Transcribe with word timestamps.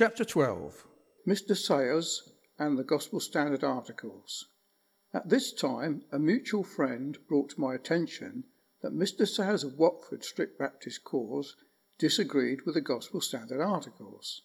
Chapter 0.00 0.24
12 0.24 0.86
Mr. 1.28 1.54
Sayers 1.54 2.32
and 2.58 2.78
the 2.78 2.84
Gospel 2.84 3.20
Standard 3.20 3.62
Articles. 3.62 4.46
At 5.12 5.28
this 5.28 5.52
time, 5.52 6.04
a 6.10 6.18
mutual 6.18 6.64
friend 6.64 7.18
brought 7.28 7.50
to 7.50 7.60
my 7.60 7.74
attention 7.74 8.44
that 8.80 8.94
Mr. 8.94 9.28
Sayers 9.28 9.62
of 9.62 9.76
Watford 9.76 10.24
Strict 10.24 10.58
Baptist 10.58 11.04
Cause 11.04 11.54
disagreed 11.98 12.62
with 12.64 12.76
the 12.76 12.80
Gospel 12.80 13.20
Standard 13.20 13.60
Articles. 13.60 14.40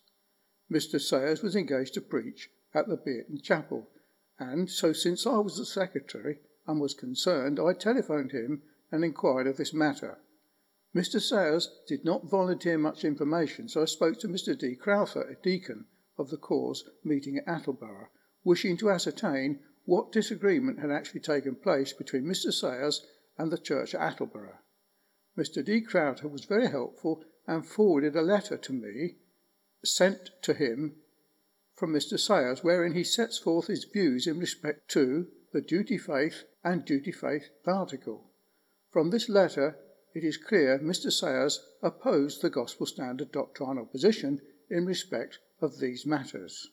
Mr. 0.69 0.99
Sayers 0.99 1.41
was 1.41 1.55
engaged 1.55 1.93
to 1.93 2.01
preach 2.01 2.49
at 2.73 2.89
the 2.89 2.97
Beaton 2.97 3.39
Chapel, 3.41 3.89
and 4.37 4.69
so 4.69 4.91
since 4.91 5.25
I 5.25 5.37
was 5.37 5.55
the 5.55 5.65
secretary 5.65 6.39
and 6.67 6.81
was 6.81 6.93
concerned, 6.93 7.61
I 7.61 7.71
telephoned 7.71 8.33
him 8.33 8.61
and 8.91 9.05
inquired 9.05 9.47
of 9.47 9.55
this 9.55 9.73
matter. 9.73 10.17
Mr. 10.95 11.21
Sayers 11.21 11.81
did 11.85 12.05
not 12.05 12.29
volunteer 12.29 12.77
much 12.77 13.03
information, 13.03 13.67
so 13.67 13.81
I 13.81 13.85
spoke 13.85 14.17
to 14.19 14.29
Mr. 14.29 14.57
D. 14.57 14.77
Crowther, 14.77 15.23
a 15.23 15.35
deacon 15.43 15.87
of 16.17 16.29
the 16.29 16.37
cause 16.37 16.89
meeting 17.03 17.37
at 17.37 17.45
Attleborough, 17.45 18.07
wishing 18.45 18.77
to 18.77 18.89
ascertain 18.89 19.59
what 19.83 20.13
disagreement 20.13 20.79
had 20.79 20.91
actually 20.91 21.19
taken 21.19 21.55
place 21.55 21.91
between 21.91 22.23
Mr. 22.23 22.53
Sayers 22.53 23.05
and 23.37 23.51
the 23.51 23.57
church 23.57 23.93
at 23.93 23.99
Attleborough. 23.99 24.59
Mr. 25.37 25.63
D. 25.65 25.81
Crowther 25.81 26.29
was 26.29 26.45
very 26.45 26.67
helpful 26.67 27.25
and 27.45 27.67
forwarded 27.67 28.15
a 28.15 28.21
letter 28.21 28.55
to 28.55 28.71
me 28.71 29.17
sent 29.83 30.31
to 30.41 30.53
him 30.53 30.95
from 31.75 31.91
Mr. 31.91 32.17
Sayers, 32.17 32.63
wherein 32.63 32.93
he 32.93 33.03
sets 33.03 33.37
forth 33.37 33.67
his 33.67 33.83
views 33.83 34.27
in 34.27 34.39
respect 34.39 34.89
to 34.91 35.27
the 35.51 35.61
duty 35.61 35.97
faith 35.97 36.45
and 36.63 36.85
duty 36.85 37.11
faith 37.11 37.49
article. 37.67 38.31
From 38.89 39.09
this 39.09 39.27
letter, 39.27 39.77
it 40.15 40.23
is 40.23 40.37
clear 40.37 40.79
Mr. 40.79 41.11
Sayers 41.11 41.59
opposed 41.83 42.41
the 42.41 42.49
gospel 42.49 42.85
standard 42.85 43.33
doctrinal 43.33 43.85
position 43.85 44.39
in 44.69 44.85
respect 44.85 45.39
of 45.61 45.79
these 45.79 46.05
matters. 46.05 46.67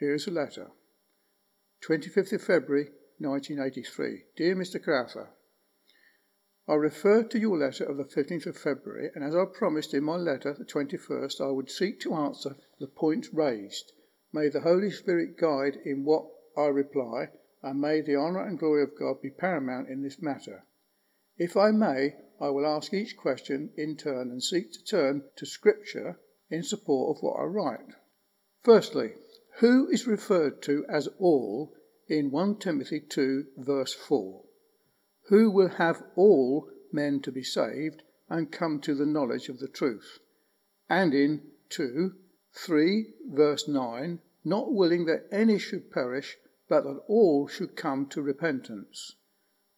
Here 0.00 0.14
is 0.14 0.26
a 0.26 0.32
letter. 0.32 0.72
25th 1.88 2.32
of 2.32 2.42
February 2.42 2.90
1983. 3.18 4.24
Dear 4.36 4.56
Mr. 4.56 4.82
Crowther, 4.82 5.28
I 6.66 6.74
refer 6.74 7.22
to 7.22 7.38
your 7.38 7.56
letter 7.56 7.84
of 7.84 7.98
the 7.98 8.04
15th 8.04 8.46
of 8.46 8.56
February, 8.56 9.10
and 9.14 9.22
as 9.22 9.36
I 9.36 9.44
promised 9.44 9.94
in 9.94 10.02
my 10.02 10.16
letter, 10.16 10.54
the 10.58 10.64
21st, 10.64 11.40
I 11.40 11.52
would 11.52 11.70
seek 11.70 12.00
to 12.00 12.14
answer 12.14 12.56
the 12.80 12.88
points 12.88 13.32
raised. 13.32 13.92
May 14.32 14.48
the 14.48 14.62
Holy 14.62 14.90
Spirit 14.90 15.38
guide 15.38 15.76
in 15.84 16.04
what 16.04 16.26
I 16.56 16.66
reply, 16.66 17.28
and 17.62 17.80
may 17.80 18.00
the 18.00 18.16
honour 18.16 18.44
and 18.44 18.58
glory 18.58 18.82
of 18.82 18.98
God 18.98 19.22
be 19.22 19.30
paramount 19.30 19.88
in 19.88 20.02
this 20.02 20.20
matter. 20.20 20.64
If 21.36 21.56
I 21.56 21.70
may, 21.70 22.16
I 22.40 22.50
will 22.50 22.66
ask 22.66 22.92
each 22.92 23.16
question 23.16 23.70
in 23.76 23.96
turn 23.96 24.30
and 24.30 24.42
seek 24.42 24.72
to 24.72 24.84
turn 24.84 25.24
to 25.36 25.46
Scripture 25.46 26.18
in 26.50 26.62
support 26.62 27.16
of 27.16 27.22
what 27.22 27.38
I 27.38 27.44
write. 27.44 27.94
Firstly, 28.62 29.14
who 29.58 29.88
is 29.88 30.06
referred 30.06 30.60
to 30.62 30.84
as 30.88 31.08
all 31.18 31.76
in 32.08 32.30
1 32.30 32.58
Timothy 32.58 33.00
2, 33.00 33.46
verse 33.56 33.94
4? 33.94 34.42
Who 35.28 35.50
will 35.50 35.68
have 35.68 36.02
all 36.16 36.70
men 36.92 37.20
to 37.20 37.30
be 37.30 37.44
saved 37.44 38.02
and 38.28 38.50
come 38.50 38.80
to 38.80 38.94
the 38.94 39.06
knowledge 39.06 39.48
of 39.48 39.60
the 39.60 39.68
truth? 39.68 40.18
And 40.88 41.14
in 41.14 41.42
2, 41.70 42.14
3, 42.52 43.14
verse 43.28 43.68
9, 43.68 44.18
not 44.44 44.72
willing 44.72 45.06
that 45.06 45.28
any 45.30 45.58
should 45.58 45.90
perish, 45.90 46.36
but 46.68 46.82
that 46.82 47.00
all 47.06 47.46
should 47.46 47.76
come 47.76 48.06
to 48.06 48.20
repentance. 48.20 49.14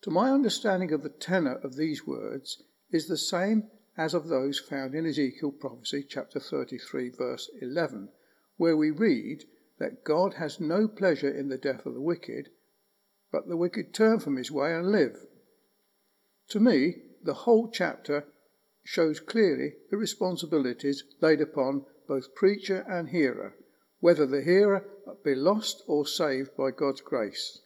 To 0.02 0.10
my 0.10 0.30
understanding 0.30 0.92
of 0.92 1.02
the 1.02 1.08
tenor 1.08 1.56
of 1.56 1.76
these 1.76 2.06
words 2.06 2.62
is 2.90 3.08
the 3.08 3.16
same 3.16 3.70
as 3.96 4.14
of 4.14 4.28
those 4.28 4.58
found 4.58 4.94
in 4.94 5.06
Ezekiel 5.06 5.52
prophecy 5.52 6.04
chapter 6.06 6.38
33 6.38 7.10
verse 7.10 7.50
11, 7.60 8.10
where 8.56 8.76
we 8.76 8.90
read 8.90 9.44
that 9.78 10.04
God 10.04 10.34
has 10.34 10.60
no 10.60 10.86
pleasure 10.86 11.30
in 11.30 11.48
the 11.48 11.58
death 11.58 11.86
of 11.86 11.94
the 11.94 12.00
wicked, 12.00 12.50
but 13.32 13.48
the 13.48 13.56
wicked 13.56 13.94
turn 13.94 14.20
from 14.20 14.36
his 14.36 14.50
way 14.50 14.74
and 14.74 14.92
live. 14.92 15.16
To 16.48 16.60
me, 16.60 17.02
the 17.22 17.34
whole 17.34 17.70
chapter 17.70 18.26
shows 18.84 19.18
clearly 19.18 19.74
the 19.90 19.96
responsibilities 19.96 21.02
laid 21.20 21.40
upon 21.40 21.84
both 22.06 22.34
preacher 22.34 22.84
and 22.88 23.08
hearer, 23.08 23.54
whether 24.00 24.26
the 24.26 24.42
hearer 24.42 24.86
be 25.24 25.34
lost 25.34 25.82
or 25.86 26.06
saved 26.06 26.56
by 26.56 26.70
God's 26.70 27.00
grace. 27.00 27.60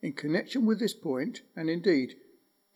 In 0.00 0.12
connection 0.12 0.64
with 0.64 0.78
this 0.78 0.94
point, 0.94 1.42
and 1.56 1.68
indeed 1.68 2.14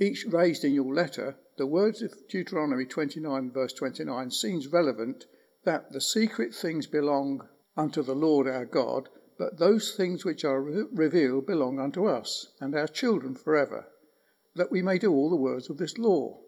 each 0.00 0.26
raised 0.26 0.64
in 0.64 0.74
your 0.74 0.92
letter, 0.92 1.36
the 1.56 1.66
words 1.66 2.02
of 2.02 2.26
Deuteronomy 2.28 2.84
29, 2.84 3.52
verse 3.52 3.72
29, 3.74 4.30
seems 4.32 4.66
relevant 4.66 5.26
that 5.64 5.92
the 5.92 6.00
secret 6.00 6.52
things 6.52 6.88
belong 6.88 7.48
unto 7.76 8.02
the 8.02 8.16
Lord 8.16 8.48
our 8.48 8.66
God, 8.66 9.08
but 9.38 9.58
those 9.58 9.94
things 9.94 10.24
which 10.24 10.44
are 10.44 10.60
re- 10.60 10.84
revealed 10.92 11.46
belong 11.46 11.78
unto 11.78 12.06
us 12.06 12.52
and 12.60 12.74
our 12.74 12.88
children 12.88 13.36
forever, 13.36 13.86
that 14.56 14.72
we 14.72 14.82
may 14.82 14.98
do 14.98 15.12
all 15.12 15.30
the 15.30 15.36
words 15.36 15.70
of 15.70 15.78
this 15.78 15.98
law. 15.98 16.40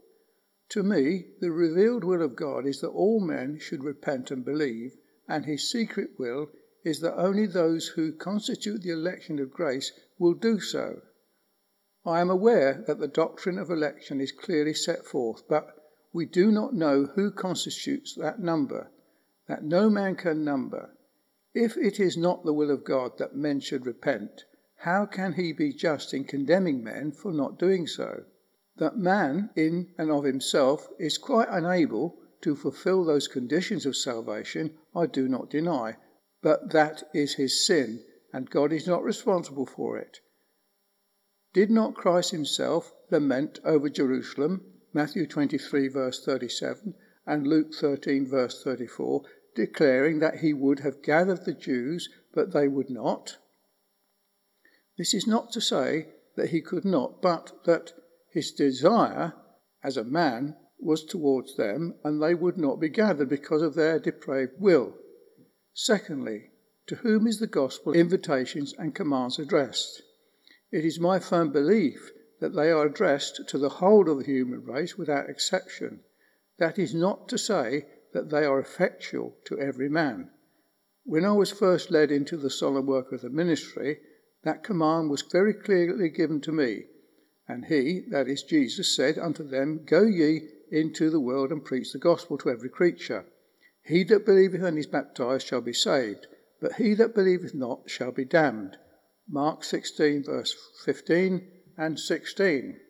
To 0.71 0.83
me, 0.83 1.27
the 1.41 1.53
revealed 1.53 2.03
will 2.03 2.23
of 2.23 2.35
God 2.35 2.67
is 2.67 2.81
that 2.81 2.89
all 2.89 3.21
men 3.21 3.59
should 3.61 3.85
repent 3.85 4.33
and 4.33 4.45
believe, 4.45 4.97
and 5.29 5.45
his 5.45 5.71
secret 5.71 6.19
will 6.19 6.51
is 6.85 7.01
that 7.01 7.19
only 7.19 7.47
those 7.47 7.89
who 7.89 8.13
constitute 8.13 8.83
the 8.83 8.91
election 8.91 9.39
of 9.39 9.51
grace 9.51 9.91
will 10.19 10.35
do 10.35 10.61
so. 10.61 11.01
I 12.05 12.21
am 12.21 12.29
aware 12.29 12.85
that 12.87 12.99
the 12.99 13.09
doctrine 13.09 13.59
of 13.59 13.71
election 13.71 14.21
is 14.21 14.31
clearly 14.31 14.75
set 14.75 15.07
forth, 15.07 15.49
but 15.49 15.75
we 16.13 16.27
do 16.27 16.53
not 16.53 16.75
know 16.75 17.07
who 17.15 17.31
constitutes 17.31 18.15
that 18.15 18.39
number, 18.39 18.91
that 19.49 19.65
no 19.65 19.89
man 19.89 20.15
can 20.15 20.45
number. 20.45 20.91
If 21.55 21.77
it 21.79 21.99
is 21.99 22.17
not 22.17 22.45
the 22.45 22.53
will 22.53 22.71
of 22.71 22.85
God 22.85 23.17
that 23.19 23.35
men 23.35 23.61
should 23.61 23.87
repent, 23.87 24.45
how 24.77 25.07
can 25.07 25.33
he 25.33 25.53
be 25.53 25.73
just 25.73 26.13
in 26.13 26.25
condemning 26.25 26.85
men 26.85 27.13
for 27.13 27.33
not 27.33 27.59
doing 27.59 27.87
so? 27.87 28.25
That 28.77 28.99
man, 28.99 29.51
in 29.57 29.95
and 29.97 30.11
of 30.11 30.25
himself, 30.25 30.89
is 30.99 31.17
quite 31.17 31.49
unable 31.49 32.19
to 32.43 32.55
fulfill 32.55 33.05
those 33.05 33.27
conditions 33.27 33.87
of 33.87 33.97
salvation, 33.97 34.75
I 34.95 35.07
do 35.07 35.29
not 35.29 35.49
deny, 35.49 35.97
but 36.45 36.73
that 36.73 37.03
is 37.15 37.37
his 37.37 37.67
sin, 37.67 38.05
and 38.31 38.51
God 38.51 38.71
is 38.71 38.87
not 38.87 39.03
responsible 39.03 39.65
for 39.65 39.97
it. 39.97 40.19
Did 41.55 41.71
not 41.71 41.95
Christ 41.95 42.33
himself 42.33 42.93
lament 43.11 43.61
over 43.65 43.89
Jerusalem, 43.89 44.61
Matthew 44.93 45.27
23, 45.27 45.89
verse 45.89 46.23
37, 46.23 46.97
and 47.27 47.47
Luke 47.47 47.73
13, 47.73 48.29
verse 48.29 48.63
34, 48.63 49.23
declaring 49.57 50.19
that 50.19 50.41
he 50.41 50.53
would 50.53 50.81
have 50.81 51.03
gathered 51.03 51.47
the 51.47 51.55
Jews, 51.55 52.11
but 52.35 52.53
they 52.53 52.69
would 52.69 52.91
not? 52.91 53.39
This 54.99 55.15
is 55.15 55.27
not 55.27 55.51
to 55.53 55.63
say 55.63 56.09
that 56.37 56.51
he 56.51 56.61
could 56.61 56.85
not, 56.85 57.23
but 57.23 57.65
that 57.65 57.95
his 58.31 58.53
desire 58.53 59.33
as 59.83 59.97
a 59.97 60.05
man 60.05 60.57
was 60.79 61.07
towards 61.07 61.57
them, 61.57 61.95
and 62.05 62.23
they 62.23 62.35
would 62.35 62.59
not 62.59 62.81
be 62.81 62.91
gathered 62.91 63.31
because 63.31 63.63
of 63.63 63.75
their 63.75 63.99
depraved 63.99 64.53
will. 64.59 64.99
Secondly, 65.77 66.53
to 66.87 66.95
whom 66.95 67.27
is 67.27 67.41
the 67.41 67.49
gospel 67.49 67.95
invitations 67.95 68.73
and 68.79 68.95
commands 68.95 69.41
addressed? 69.41 70.03
It 70.71 70.85
is 70.85 71.01
my 71.01 71.19
firm 71.19 71.51
belief 71.51 72.13
that 72.39 72.55
they 72.55 72.71
are 72.71 72.87
addressed 72.87 73.49
to 73.49 73.59
the 73.59 73.69
whole 73.69 74.09
of 74.09 74.19
the 74.19 74.25
human 74.25 74.65
race 74.65 74.97
without 74.97 75.29
exception. 75.29 76.05
That 76.59 76.79
is 76.79 76.95
not 76.95 77.29
to 77.31 77.39
say 77.39 77.87
that 78.13 78.31
they 78.31 78.45
are 78.45 78.61
effectual 78.61 79.37
to 79.47 79.59
every 79.59 79.89
man. 79.89 80.31
When 81.03 81.25
I 81.25 81.33
was 81.33 81.51
first 81.51 81.91
led 81.91 82.13
into 82.13 82.37
the 82.37 82.51
solemn 82.51 82.87
work 82.87 83.11
of 83.11 83.23
the 83.23 83.29
ministry, 83.29 84.01
that 84.45 84.63
command 84.63 85.11
was 85.11 85.23
very 85.23 85.55
clearly 85.55 86.09
given 86.09 86.41
to 86.43 86.53
me. 86.53 86.87
And 87.49 87.65
he, 87.65 88.05
that 88.11 88.29
is 88.29 88.45
Jesus, 88.45 88.95
said 88.95 89.19
unto 89.19 89.43
them, 89.43 89.85
Go 89.85 90.05
ye 90.05 90.49
into 90.71 91.11
the 91.11 91.19
world 91.19 91.51
and 91.51 91.65
preach 91.65 91.93
the 91.93 91.99
gospel 91.99 92.39
to 92.39 92.51
every 92.51 92.71
creature. 92.71 93.27
He 93.87 94.03
that 94.05 94.25
believeth 94.25 94.63
and 94.63 94.79
is 94.79 94.87
baptized 94.87 95.47
shall 95.47 95.61
be 95.61 95.75
saved, 95.75 96.27
but 96.59 96.75
he 96.77 96.95
that 96.95 97.15
believeth 97.15 97.55
not 97.55 97.91
shall 97.91 98.13
be 98.13 98.25
damned. 98.25 98.79
Mark 99.29 99.63
16, 99.63 100.25
verse 100.25 100.55
15 100.85 101.47
and 101.77 102.01
16. 102.01 102.81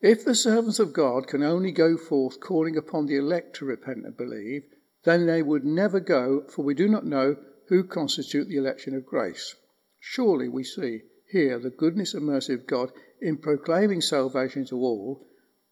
If 0.00 0.24
the 0.24 0.34
servants 0.34 0.78
of 0.78 0.94
God 0.94 1.26
can 1.26 1.42
only 1.42 1.72
go 1.72 1.98
forth 1.98 2.40
calling 2.40 2.76
upon 2.76 3.06
the 3.06 3.16
elect 3.16 3.56
to 3.56 3.66
repent 3.66 4.06
and 4.06 4.16
believe, 4.16 4.62
then 5.04 5.26
they 5.26 5.42
would 5.42 5.64
never 5.64 6.00
go, 6.00 6.44
for 6.48 6.64
we 6.64 6.74
do 6.74 6.88
not 6.88 7.04
know 7.04 7.36
who 7.68 7.84
constitute 7.84 8.48
the 8.48 8.56
election 8.56 8.94
of 8.94 9.04
grace. 9.04 9.54
Surely 10.00 10.48
we 10.48 10.64
see 10.64 11.02
here 11.30 11.58
the 11.58 11.70
goodness 11.70 12.14
and 12.14 12.24
mercy 12.24 12.54
of 12.54 12.66
God 12.66 12.92
in 13.20 13.36
proclaiming 13.36 14.00
salvation 14.00 14.64
to 14.66 14.76
all, 14.76 15.26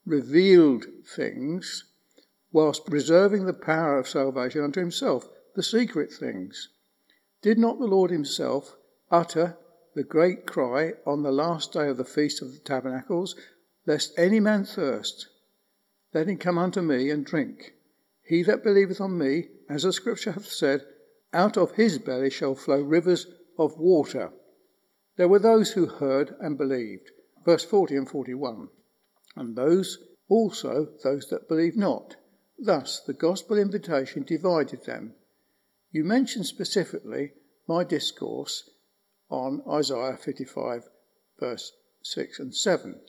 revealed 0.04 0.84
things 1.16 1.84
whilst 2.52 2.86
preserving 2.86 3.46
the 3.46 3.52
power 3.52 3.98
of 3.98 4.08
salvation 4.08 4.62
unto 4.62 4.80
himself, 4.80 5.28
the 5.54 5.62
secret 5.62 6.12
things. 6.12 6.68
Did 7.42 7.58
not 7.58 7.78
the 7.78 7.86
Lord 7.86 8.10
himself 8.10 8.76
utter 9.10 9.56
the 9.94 10.04
great 10.04 10.46
cry 10.46 10.92
on 11.06 11.22
the 11.22 11.32
last 11.32 11.72
day 11.72 11.88
of 11.88 11.96
the 11.96 12.04
Feast 12.04 12.40
of 12.40 12.52
the 12.52 12.58
Tabernacles, 12.60 13.34
Lest 13.84 14.16
any 14.16 14.38
man 14.38 14.64
thirst, 14.64 15.28
let 16.14 16.28
him 16.28 16.38
come 16.38 16.56
unto 16.56 16.80
me 16.80 17.10
and 17.10 17.26
drink. 17.26 17.74
He 18.22 18.42
that 18.44 18.62
believeth 18.62 19.00
on 19.00 19.18
me, 19.18 19.48
as 19.68 19.82
the 19.82 19.92
Scripture 19.92 20.32
hath 20.32 20.46
said, 20.46 20.86
out 21.32 21.56
of 21.56 21.72
his 21.72 21.98
belly 21.98 22.30
shall 22.30 22.54
flow 22.54 22.80
rivers 22.80 23.26
of 23.58 23.78
water. 23.78 24.32
There 25.16 25.28
were 25.28 25.40
those 25.40 25.72
who 25.72 25.86
heard 25.86 26.36
and 26.40 26.56
believed. 26.56 27.10
Verse 27.44 27.64
40 27.64 27.96
and 27.96 28.08
41. 28.08 28.68
And 29.34 29.56
those 29.56 29.98
also 30.28 30.88
those 31.02 31.28
that 31.30 31.48
believed 31.48 31.76
not. 31.76 32.16
Thus 32.64 33.00
the 33.00 33.12
gospel 33.12 33.58
invitation 33.58 34.22
divided 34.22 34.84
them. 34.84 35.16
You 35.90 36.04
mention 36.04 36.44
specifically 36.44 37.32
my 37.66 37.82
discourse 37.82 38.70
on 39.28 39.64
Isaiah 39.68 40.16
55, 40.16 40.88
verse 41.40 41.72
6 42.04 42.38
and 42.38 42.54
7. 42.54 43.00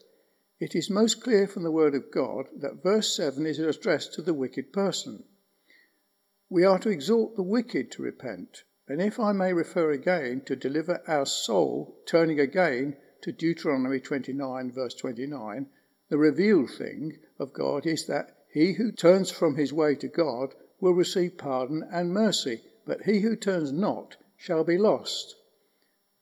It 0.60 0.74
is 0.74 0.90
most 0.90 1.22
clear 1.22 1.46
from 1.46 1.62
the 1.62 1.72
word 1.72 1.94
of 1.94 2.10
God 2.10 2.48
that 2.62 2.82
verse 2.82 3.16
7 3.16 3.46
is 3.46 3.60
addressed 3.60 4.16
to 4.16 4.24
the 4.24 4.34
wicked 4.34 4.74
person. 4.74 5.24
We 6.50 6.66
are 6.66 6.80
to 6.80 6.90
exhort 6.90 7.36
the 7.36 7.44
wicked 7.44 7.92
to 7.92 8.02
repent, 8.02 8.64
and 8.88 9.00
if 9.00 9.20
I 9.20 9.34
may 9.34 9.54
refer 9.54 9.92
again 9.92 10.42
to 10.48 10.56
deliver 10.56 11.04
our 11.06 11.28
soul, 11.28 12.02
turning 12.08 12.40
again 12.40 12.98
to 13.22 13.32
Deuteronomy 13.32 14.00
29, 14.00 14.72
verse 14.72 14.96
29, 14.96 15.68
the 16.10 16.18
revealed 16.18 16.72
thing 16.72 17.20
of 17.38 17.54
God 17.54 17.86
is 17.86 18.08
that 18.08 18.36
he 18.54 18.74
who 18.74 18.92
turns 18.92 19.32
from 19.32 19.56
his 19.56 19.74
way 19.74 19.96
to 19.96 20.08
God 20.08 20.54
will 20.80 20.94
receive 20.94 21.40
pardon 21.40 21.84
and 21.92 22.14
mercy, 22.14 22.62
but 22.86 23.02
he 23.02 23.22
who 23.22 23.36
turns 23.36 23.72
not 23.72 24.16
shall 24.38 24.64
be 24.64 24.78
lost. 24.78 25.36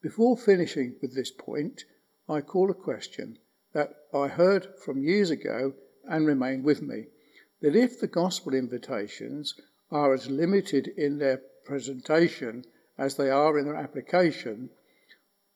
Before 0.02 0.38
finishing 0.38 0.96
with 1.02 1.14
this 1.14 1.30
point, 1.30 1.84
I 2.30 2.40
call 2.40 2.72
a 2.72 2.74
question 2.74 3.38
that 3.74 3.94
I 4.14 4.30
heard 4.30 4.66
from 4.78 5.04
years 5.04 5.30
ago 5.30 5.74
and 6.06 6.26
remained 6.26 6.64
with 6.64 6.82
me 6.82 7.08
that 7.60 7.76
if 7.76 8.00
the 8.00 8.08
gospel 8.08 8.54
invitations 8.54 9.54
are 9.92 10.14
as 10.14 10.30
limited 10.30 10.88
in 10.88 11.18
their 11.18 11.42
presentation 11.66 12.64
as 12.98 13.16
they 13.16 13.30
are 13.30 13.60
in 13.60 13.66
their 13.66 13.76
application, 13.76 14.70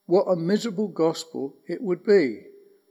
what 0.07 0.25
a 0.25 0.35
miserable 0.35 0.89
gospel 0.89 1.55
it 1.67 1.81
would 1.81 2.03
be. 2.03 2.47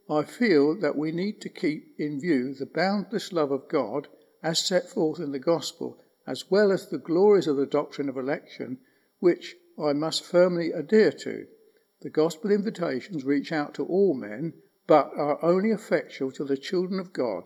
I 0.08 0.22
feel 0.22 0.78
that 0.80 0.96
we 0.96 1.12
need 1.12 1.40
to 1.40 1.48
keep 1.48 1.94
in 1.98 2.20
view 2.20 2.52
the 2.52 2.66
boundless 2.66 3.32
love 3.32 3.50
of 3.50 3.68
God 3.68 4.08
as 4.42 4.58
set 4.58 4.88
forth 4.88 5.18
in 5.18 5.32
the 5.32 5.38
gospel, 5.38 5.98
as 6.26 6.50
well 6.50 6.70
as 6.70 6.88
the 6.88 6.98
glories 6.98 7.46
of 7.46 7.56
the 7.56 7.66
doctrine 7.66 8.08
of 8.08 8.16
election, 8.16 8.78
which 9.20 9.56
I 9.78 9.94
must 9.94 10.24
firmly 10.24 10.72
adhere 10.72 11.12
to. 11.12 11.46
The 12.02 12.10
gospel 12.10 12.50
invitations 12.50 13.24
reach 13.24 13.50
out 13.50 13.74
to 13.74 13.86
all 13.86 14.12
men, 14.12 14.52
but 14.86 15.10
are 15.16 15.42
only 15.42 15.70
effectual 15.70 16.30
to 16.32 16.44
the 16.44 16.58
children 16.58 17.00
of 17.00 17.14
God, 17.14 17.44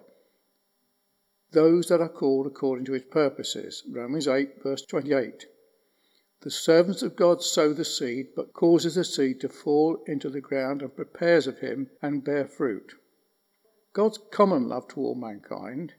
those 1.53 1.87
that 1.87 2.01
are 2.01 2.09
called 2.09 2.47
according 2.47 2.85
to 2.87 2.93
his 2.93 3.05
purposes. 3.05 3.85
Romans 3.89 4.27
8, 4.27 4.63
verse 4.63 4.83
28. 4.83 5.47
The 6.41 6.51
servants 6.51 7.03
of 7.03 7.17
God 7.17 7.43
sow 7.43 7.73
the 7.73 7.85
seed, 7.85 8.29
but 8.37 8.53
causes 8.53 8.95
the 8.95 9.05
seed 9.05 9.41
to 9.41 9.49
fall 9.49 10.03
into 10.07 10.31
the 10.31 10.41
ground 10.41 10.83
and 10.83 10.95
prepares 10.95 11.49
of 11.49 11.59
him 11.59 11.91
and 12.01 12.23
bear 12.23 12.47
fruit. 12.47 12.95
God's 13.93 14.19
common 14.31 14.69
love 14.69 14.87
to 14.89 15.01
all 15.01 15.17
mankind, 15.17 15.95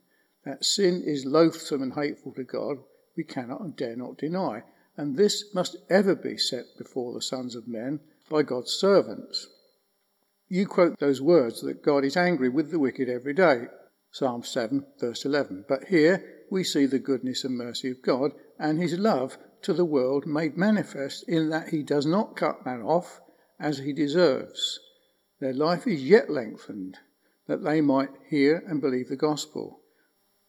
that 0.46 0.64
sin 0.64 1.04
is 1.04 1.26
loathsome 1.26 1.82
and 1.82 1.94
hateful 1.94 2.32
to 2.36 2.46
God, 2.46 2.78
we 3.18 3.26
cannot 3.26 3.60
and 3.60 3.76
dare 3.76 3.98
not 3.98 4.18
deny, 4.18 4.64
and 4.96 5.18
this 5.18 5.54
must 5.54 5.76
ever 5.90 6.16
be 6.16 6.38
set 6.38 6.78
before 6.78 7.14
the 7.14 7.22
sons 7.22 7.54
of 7.56 7.68
men 7.68 8.00
by 8.30 8.44
God's 8.44 8.72
servants. 8.72 9.48
You 10.48 10.68
quote 10.68 11.00
those 11.00 11.22
words 11.22 11.62
that 11.62 11.84
God 11.84 12.06
is 12.06 12.16
angry 12.16 12.48
with 12.48 12.72
the 12.72 12.80
wicked 12.80 13.10
every 13.10 13.34
day, 13.34 13.68
Psalm 14.12 14.44
7, 14.44 14.86
verse 15.00 15.26
11. 15.26 15.66
But 15.68 15.86
here 15.86 16.46
we 16.50 16.64
see 16.64 16.86
the 16.86 16.98
goodness 16.98 17.44
and 17.44 17.58
mercy 17.58 17.92
of 17.92 18.02
God 18.02 18.32
and 18.58 18.80
his 18.80 18.98
love 18.98 19.38
to 19.64 19.74
the 19.74 19.86
world 19.86 20.26
made 20.26 20.58
manifest 20.58 21.28
in 21.28 21.50
that 21.50 21.70
he 21.70 21.84
does 21.84 22.06
not 22.06 22.36
cut 22.36 22.66
man 22.66 22.82
off 22.82 23.22
as 23.60 23.80
he 23.80 23.94
deserves. 23.94 24.80
Their 25.40 25.54
life 25.54 25.88
is 25.88 26.04
yet 26.04 26.30
lengthened, 26.30 26.98
that 27.48 27.64
they 27.64 27.82
might 27.82 28.10
hear 28.28 28.64
and 28.68 28.82
believe 28.82 29.10
the 29.10 29.16
gospel, 29.16 29.82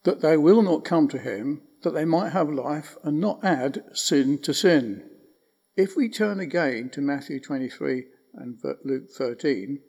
that 0.05 0.21
they 0.21 0.37
will 0.37 0.63
not 0.63 0.85
come 0.85 1.09
to 1.09 1.19
him, 1.19 1.63
that 1.83 1.95
they 1.95 2.05
might 2.05 2.31
have 2.31 2.51
life 2.51 2.97
and 3.03 3.21
not 3.21 3.45
add 3.45 3.85
sin 3.93 4.39
to 4.39 4.53
sin. 4.53 5.09
If 5.77 5.97
we 5.97 6.09
turn 6.09 6.41
again 6.41 6.91
to 6.91 7.01
Matthew 7.01 7.41
23 7.41 8.07
and 8.35 8.59
Luke 8.85 9.11
13, 9.17 9.81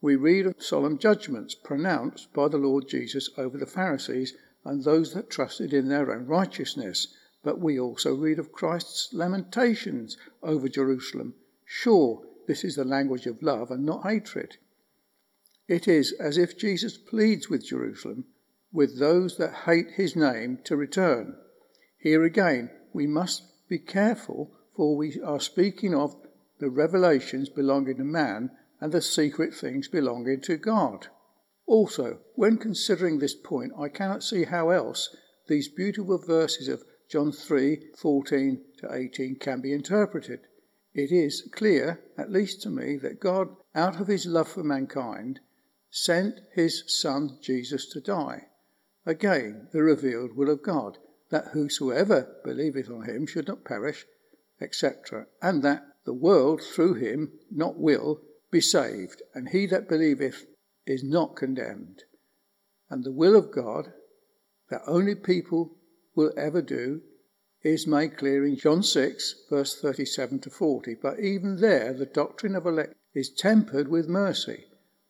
we 0.00 0.16
read 0.16 0.46
of 0.46 0.62
solemn 0.62 0.98
judgments 0.98 1.54
pronounced 1.54 2.32
by 2.32 2.48
the 2.48 2.58
Lord 2.58 2.88
Jesus 2.88 3.30
over 3.36 3.58
the 3.58 3.66
Pharisees 3.66 4.34
and 4.64 4.84
those 4.84 5.12
that 5.14 5.30
trusted 5.30 5.72
in 5.72 5.88
their 5.88 6.12
own 6.12 6.26
righteousness 6.26 7.08
but 7.44 7.60
we 7.60 7.78
also 7.78 8.14
read 8.14 8.38
of 8.38 8.50
Christ's 8.50 9.12
lamentations 9.12 10.16
over 10.42 10.68
Jerusalem. 10.68 11.34
Sure, 11.64 12.22
this 12.48 12.64
is 12.64 12.76
the 12.76 12.84
language 12.84 13.26
of 13.26 13.42
love 13.42 13.70
and 13.70 13.84
not 13.84 14.04
hatred. 14.04 14.56
It 15.68 15.86
is 15.86 16.12
as 16.12 16.36
if 16.36 16.58
Jesus 16.58 16.96
pleads 16.96 17.48
with 17.48 17.66
Jerusalem, 17.66 18.24
with 18.72 18.98
those 18.98 19.36
that 19.36 19.54
hate 19.66 19.92
his 19.92 20.16
name, 20.16 20.58
to 20.64 20.76
return. 20.76 21.36
Here 21.98 22.24
again, 22.24 22.70
we 22.92 23.06
must 23.06 23.42
be 23.68 23.78
careful, 23.78 24.50
for 24.76 24.96
we 24.96 25.20
are 25.22 25.40
speaking 25.40 25.94
of 25.94 26.16
the 26.58 26.70
revelations 26.70 27.48
belonging 27.48 27.96
to 27.96 28.04
man 28.04 28.50
and 28.80 28.92
the 28.92 29.02
secret 29.02 29.54
things 29.54 29.88
belonging 29.88 30.40
to 30.42 30.56
God. 30.56 31.08
Also, 31.66 32.18
when 32.34 32.58
considering 32.58 33.18
this 33.18 33.34
point, 33.34 33.72
I 33.78 33.88
cannot 33.88 34.22
see 34.22 34.44
how 34.44 34.70
else 34.70 35.14
these 35.48 35.68
beautiful 35.68 36.18
verses 36.18 36.68
of 36.68 36.84
John 37.14 37.30
3 37.30 37.90
14 37.96 38.64
to 38.78 38.92
18 38.92 39.36
can 39.36 39.60
be 39.60 39.72
interpreted. 39.72 40.48
It 40.92 41.12
is 41.12 41.48
clear, 41.52 42.02
at 42.18 42.32
least 42.32 42.60
to 42.62 42.70
me, 42.70 42.96
that 42.96 43.20
God, 43.20 43.54
out 43.72 44.00
of 44.00 44.08
his 44.08 44.26
love 44.26 44.48
for 44.48 44.64
mankind, 44.64 45.38
sent 45.92 46.40
his 46.54 46.82
Son 46.88 47.38
Jesus 47.40 47.86
to 47.90 48.00
die. 48.00 48.48
Again, 49.06 49.68
the 49.70 49.84
revealed 49.84 50.34
will 50.34 50.50
of 50.50 50.64
God, 50.64 50.98
that 51.30 51.52
whosoever 51.52 52.34
believeth 52.42 52.90
on 52.90 53.04
him 53.04 53.28
should 53.28 53.46
not 53.46 53.64
perish, 53.64 54.06
etc., 54.60 55.28
and 55.40 55.62
that 55.62 55.86
the 56.04 56.12
world 56.12 56.62
through 56.62 56.94
him 56.94 57.38
not 57.48 57.78
will 57.78 58.22
be 58.50 58.60
saved, 58.60 59.22
and 59.36 59.50
he 59.50 59.66
that 59.66 59.88
believeth 59.88 60.46
is 60.84 61.04
not 61.04 61.36
condemned. 61.36 62.02
And 62.90 63.04
the 63.04 63.12
will 63.12 63.36
of 63.36 63.52
God, 63.52 63.92
that 64.68 64.82
only 64.88 65.14
people 65.14 65.76
will 66.14 66.32
ever 66.36 66.62
do 66.62 67.02
is 67.62 67.86
made 67.86 68.16
clear 68.16 68.44
in 68.44 68.56
John 68.56 68.82
6, 68.82 69.34
verse 69.48 69.80
37 69.80 70.40
to 70.40 70.50
40. 70.50 70.94
But 70.94 71.18
even 71.18 71.56
there, 71.56 71.92
the 71.92 72.06
doctrine 72.06 72.54
of 72.54 72.66
elect 72.66 72.94
is 73.14 73.30
tempered 73.30 73.88
with 73.88 74.06
mercy 74.06 74.66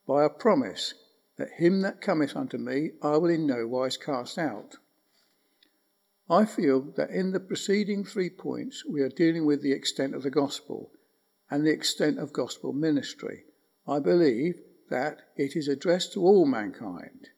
by 0.07 0.25
a 0.25 0.31
promise 0.31 0.95
that 1.37 1.51
him 1.59 1.81
that 1.81 2.01
cometh 2.01 2.37
unto 2.37 2.59
me 2.59 2.93
I 3.03 3.17
will 3.17 3.31
in 3.31 3.47
no 3.47 3.67
wise 3.67 3.97
cast 3.97 4.39
out. 4.39 4.77
I 6.31 6.45
feel 6.45 6.81
that 6.97 7.11
in 7.11 7.33
the 7.33 7.41
preceding 7.41 8.05
three 8.05 8.31
points 8.31 8.85
we 8.87 9.03
are 9.03 9.09
dealing 9.09 9.45
with 9.45 9.63
the 9.63 9.73
extent 9.73 10.15
of 10.15 10.23
the 10.23 10.31
gospel 10.31 10.91
and 11.51 11.67
the 11.67 11.73
extent 11.73 12.19
of 12.19 12.33
gospel 12.33 12.73
ministry. 12.73 13.45
I 13.87 13.99
believe 13.99 14.61
that 14.91 15.23
it 15.37 15.57
is 15.57 15.69
addressed 15.69 16.13
to 16.13 16.23
all 16.23 16.47
mankind. 16.47 17.29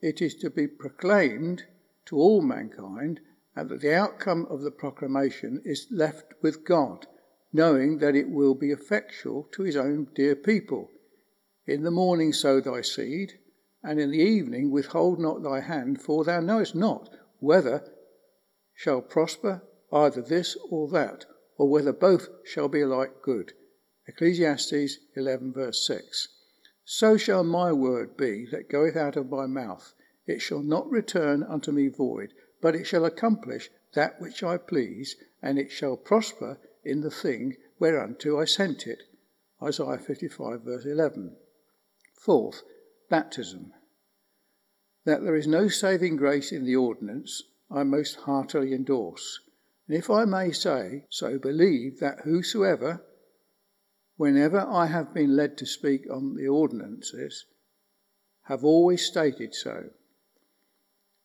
It 0.00 0.22
is 0.22 0.34
to 0.36 0.50
be 0.50 0.66
proclaimed 0.66 1.64
to 2.08 2.16
all 2.16 2.42
mankind, 2.42 3.20
and 3.54 3.68
that 3.68 3.80
the 3.80 3.94
outcome 3.94 4.46
of 4.50 4.62
the 4.62 4.70
proclamation 4.70 5.60
is 5.64 5.86
left 5.90 6.32
with 6.42 6.64
God, 6.64 7.06
knowing 7.52 7.98
that 7.98 8.16
it 8.16 8.30
will 8.30 8.54
be 8.54 8.70
effectual 8.70 9.48
to 9.52 9.62
his 9.62 9.76
own 9.76 10.06
dear 10.14 10.36
people. 10.36 10.90
In 11.66 11.82
the 11.82 11.90
morning 11.90 12.32
sow 12.32 12.60
thy 12.60 12.80
seed, 12.80 13.34
and 13.82 14.00
in 14.00 14.10
the 14.10 14.18
evening 14.18 14.70
withhold 14.70 15.18
not 15.18 15.42
thy 15.42 15.60
hand, 15.60 16.00
for 16.00 16.24
thou 16.24 16.40
knowest 16.40 16.74
not 16.74 17.10
whether 17.40 17.84
shall 18.74 19.00
prosper 19.00 19.62
either 19.92 20.22
this 20.22 20.56
or 20.70 20.88
that, 20.88 21.24
or 21.56 21.68
whether 21.68 21.92
both 21.92 22.28
shall 22.44 22.68
be 22.68 22.80
alike 22.80 23.22
good. 23.22 23.52
Ecclesiastes 24.06 24.98
11, 25.16 25.52
verse 25.52 25.86
6. 25.86 26.28
So 26.84 27.16
shall 27.16 27.44
my 27.44 27.72
word 27.72 28.16
be 28.16 28.46
that 28.50 28.70
goeth 28.70 28.96
out 28.96 29.16
of 29.16 29.28
my 29.28 29.46
mouth. 29.46 29.92
It 30.28 30.42
shall 30.42 30.62
not 30.62 30.90
return 30.90 31.42
unto 31.42 31.72
me 31.72 31.88
void, 31.88 32.34
but 32.60 32.74
it 32.74 32.84
shall 32.84 33.06
accomplish 33.06 33.70
that 33.94 34.20
which 34.20 34.42
I 34.42 34.58
please, 34.58 35.16
and 35.40 35.58
it 35.58 35.72
shall 35.72 35.96
prosper 35.96 36.58
in 36.84 37.00
the 37.00 37.10
thing 37.10 37.56
whereunto 37.78 38.38
I 38.38 38.44
sent 38.44 38.86
it. 38.86 39.04
Isaiah 39.62 39.96
55, 39.96 40.60
verse 40.60 40.84
11. 40.84 41.34
Fourth, 42.12 42.62
baptism. 43.08 43.72
That 45.06 45.22
there 45.22 45.34
is 45.34 45.46
no 45.46 45.68
saving 45.68 46.16
grace 46.16 46.52
in 46.52 46.66
the 46.66 46.76
ordinance, 46.76 47.44
I 47.70 47.84
most 47.84 48.16
heartily 48.16 48.74
endorse. 48.74 49.40
And 49.86 49.96
if 49.96 50.10
I 50.10 50.26
may 50.26 50.52
say 50.52 51.06
so, 51.08 51.38
believe 51.38 52.00
that 52.00 52.20
whosoever, 52.24 53.02
whenever 54.16 54.60
I 54.60 54.88
have 54.88 55.14
been 55.14 55.34
led 55.34 55.56
to 55.56 55.64
speak 55.64 56.02
on 56.10 56.36
the 56.36 56.48
ordinances, 56.48 57.46
have 58.42 58.62
always 58.62 59.06
stated 59.06 59.54
so. 59.54 59.88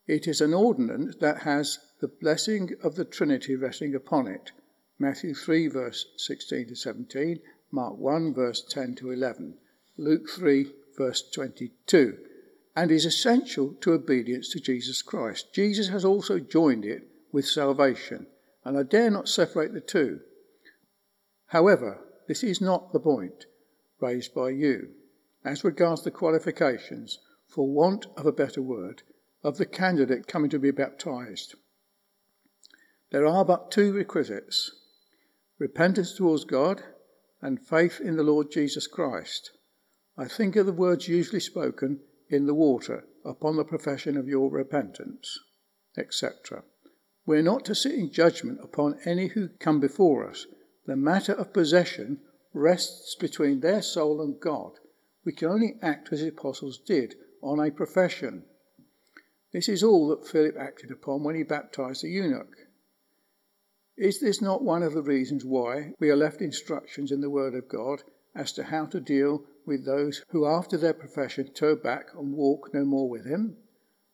It 0.05 0.27
is 0.27 0.41
an 0.41 0.53
ordinance 0.53 1.15
that 1.21 1.43
has 1.43 1.79
the 2.01 2.09
blessing 2.09 2.71
of 2.83 2.95
the 2.95 3.05
Trinity 3.05 3.55
resting 3.55 3.95
upon 3.95 4.27
it, 4.27 4.51
Matthew 4.99 5.33
3, 5.33 5.67
verse 5.67 6.05
16 6.17 6.67
to 6.67 6.75
17, 6.75 7.39
Mark 7.71 7.97
1, 7.97 8.33
verse 8.33 8.63
10 8.69 8.95
to 8.95 9.11
11, 9.11 9.57
Luke 9.97 10.29
3, 10.29 10.67
verse 10.97 11.23
22, 11.31 12.17
and 12.75 12.91
is 12.91 13.05
essential 13.05 13.73
to 13.81 13.93
obedience 13.93 14.49
to 14.49 14.59
Jesus 14.59 15.01
Christ. 15.01 15.53
Jesus 15.53 15.87
has 15.87 16.03
also 16.03 16.37
joined 16.37 16.83
it 16.83 17.07
with 17.31 17.45
salvation, 17.45 18.27
and 18.65 18.77
I 18.77 18.83
dare 18.83 19.09
not 19.09 19.29
separate 19.29 19.73
the 19.73 19.81
two. 19.81 20.19
However, 21.47 21.99
this 22.27 22.43
is 22.43 22.59
not 22.59 22.91
the 22.91 22.99
point 22.99 23.45
raised 24.01 24.33
by 24.33 24.49
you. 24.49 24.89
As 25.45 25.63
regards 25.63 26.03
the 26.03 26.11
qualifications, 26.11 27.19
for 27.47 27.67
want 27.67 28.07
of 28.17 28.25
a 28.25 28.31
better 28.31 28.61
word, 28.61 29.03
of 29.43 29.57
the 29.57 29.65
candidate 29.65 30.27
coming 30.27 30.49
to 30.49 30.59
be 30.59 30.71
baptized. 30.71 31.55
There 33.11 33.27
are 33.27 33.45
but 33.45 33.71
two 33.71 33.93
requisites 33.93 34.71
repentance 35.59 36.15
towards 36.15 36.45
God 36.45 36.83
and 37.41 37.59
faith 37.59 38.01
in 38.01 38.15
the 38.15 38.23
Lord 38.23 38.51
Jesus 38.51 38.87
Christ. 38.87 39.51
I 40.17 40.27
think 40.27 40.55
of 40.55 40.65
the 40.65 40.73
words 40.73 41.07
usually 41.07 41.39
spoken 41.39 41.99
in 42.29 42.47
the 42.47 42.53
water 42.53 43.05
upon 43.25 43.55
the 43.55 43.63
profession 43.63 44.17
of 44.17 44.27
your 44.27 44.49
repentance, 44.49 45.39
etc. 45.97 46.63
We're 47.25 47.41
not 47.41 47.65
to 47.65 47.75
sit 47.75 47.93
in 47.93 48.11
judgment 48.11 48.59
upon 48.63 48.99
any 49.05 49.27
who 49.27 49.49
come 49.59 49.79
before 49.79 50.27
us. 50.29 50.45
The 50.85 50.95
matter 50.95 51.33
of 51.33 51.53
possession 51.53 52.19
rests 52.53 53.15
between 53.15 53.59
their 53.59 53.81
soul 53.81 54.21
and 54.21 54.39
God. 54.39 54.73
We 55.25 55.33
can 55.33 55.47
only 55.49 55.75
act 55.81 56.11
as 56.11 56.21
the 56.21 56.29
apostles 56.29 56.79
did 56.79 57.15
on 57.41 57.59
a 57.59 57.71
profession. 57.71 58.43
This 59.53 59.69
is 59.69 59.83
all 59.83 60.07
that 60.07 60.25
Philip 60.25 60.57
acted 60.57 60.89
upon 60.89 61.23
when 61.23 61.35
he 61.35 61.43
baptized 61.43 62.03
the 62.03 62.09
eunuch. 62.09 62.57
Is 63.95 64.19
this 64.19 64.41
not 64.41 64.63
one 64.63 64.81
of 64.81 64.93
the 64.93 65.03
reasons 65.03 65.45
why 65.45 65.93
we 65.99 66.09
are 66.09 66.15
left 66.15 66.41
instructions 66.41 67.11
in 67.11 67.21
the 67.21 67.29
Word 67.29 67.53
of 67.53 67.69
God 67.69 68.01
as 68.33 68.51
to 68.53 68.63
how 68.63 68.87
to 68.87 68.99
deal 68.99 69.45
with 69.63 69.85
those 69.85 70.25
who, 70.29 70.47
after 70.47 70.75
their 70.75 70.95
profession, 70.95 71.53
turn 71.53 71.77
back 71.77 72.15
and 72.15 72.33
walk 72.33 72.73
no 72.73 72.83
more 72.83 73.07
with 73.07 73.27
Him? 73.27 73.57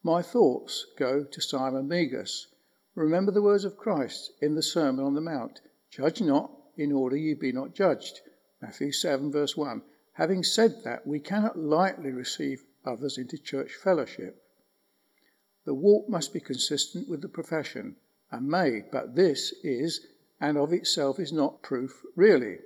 My 0.04 0.22
thoughts 0.22 0.86
go 0.98 1.24
to 1.24 1.42
Simon 1.42 1.88
Magus. 1.88 2.48
Remember 2.94 3.32
the 3.32 3.42
words 3.42 3.64
of 3.64 3.78
Christ 3.78 4.34
in 4.42 4.56
the 4.56 4.62
Sermon 4.62 5.06
on 5.06 5.14
the 5.14 5.22
Mount 5.22 5.62
Judge 5.90 6.20
not, 6.22 6.52
in 6.76 6.92
order 6.92 7.16
ye 7.16 7.34
be 7.34 7.54
not 7.54 7.74
judged. 7.74 8.20
Matthew 8.62 8.92
7, 8.92 9.32
verse 9.32 9.56
1. 9.56 9.84
Having 10.16 10.44
said 10.44 10.84
that, 10.84 11.08
we 11.08 11.22
cannot 11.22 11.58
lightly 11.58 12.12
receive 12.12 12.66
others 12.86 13.18
into 13.18 13.38
church 13.38 13.72
fellowship. 13.74 14.44
The 15.70 15.76
walk 15.76 16.10
must 16.10 16.34
be 16.34 16.40
consistent 16.40 17.08
with 17.08 17.22
the 17.22 17.30
profession 17.30 17.98
and 18.32 18.48
made, 18.48 18.90
but 18.90 19.14
this 19.14 19.54
is 19.64 20.04
and 20.42 20.58
of 20.58 20.74
itself 20.74 21.20
is 21.20 21.32
not 21.32 21.62
proof 21.62 22.04
really. 22.16 22.58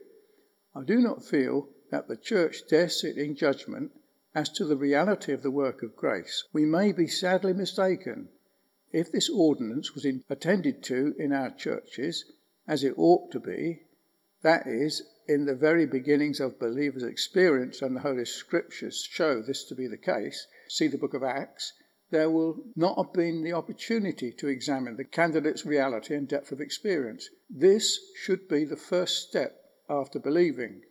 I 0.73 0.83
do 0.83 1.01
not 1.01 1.21
feel 1.21 1.67
that 1.91 2.07
the 2.07 2.15
church 2.15 2.65
dare 2.69 2.87
sit 2.87 3.17
in 3.17 3.35
judgment 3.35 3.91
as 4.33 4.47
to 4.51 4.63
the 4.63 4.77
reality 4.77 5.33
of 5.33 5.43
the 5.43 5.51
work 5.51 5.83
of 5.83 5.97
grace. 5.97 6.45
We 6.53 6.63
may 6.63 6.93
be 6.93 7.07
sadly 7.07 7.51
mistaken. 7.51 8.29
If 8.93 9.11
this 9.11 9.29
ordinance 9.29 9.93
was 9.93 10.05
in, 10.05 10.23
attended 10.29 10.81
to 10.83 11.13
in 11.19 11.33
our 11.33 11.49
churches, 11.49 12.31
as 12.69 12.85
it 12.85 12.93
ought 12.95 13.33
to 13.33 13.39
be, 13.41 13.81
that 14.43 14.65
is, 14.65 15.03
in 15.27 15.43
the 15.43 15.55
very 15.55 15.85
beginnings 15.85 16.39
of 16.39 16.57
believers' 16.57 17.03
experience, 17.03 17.81
and 17.81 17.97
the 17.97 17.99
Holy 18.07 18.23
Scriptures 18.23 19.05
show 19.11 19.41
this 19.41 19.65
to 19.65 19.75
be 19.75 19.87
the 19.87 19.97
case, 19.97 20.47
see 20.69 20.87
the 20.87 20.97
book 20.97 21.13
of 21.13 21.21
Acts, 21.21 21.73
there 22.13 22.29
will 22.29 22.63
not 22.75 22.95
have 22.95 23.11
been 23.11 23.43
the 23.43 23.53
opportunity 23.53 24.31
to 24.31 24.47
examine 24.47 24.95
the 24.95 25.03
candidate's 25.03 25.65
reality 25.65 26.13
and 26.13 26.27
depth 26.27 26.51
of 26.51 26.61
experience. 26.61 27.27
This 27.49 27.99
should 28.21 28.47
be 28.47 28.65
the 28.65 28.77
first 28.77 29.27
step 29.27 29.59
after 29.89 30.19
believing. 30.19 30.83